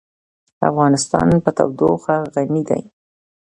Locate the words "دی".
2.69-2.81